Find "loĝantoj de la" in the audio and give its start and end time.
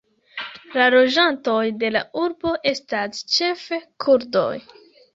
0.95-2.03